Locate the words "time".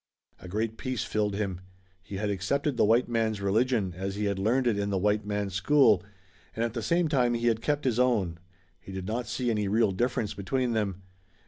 7.07-7.35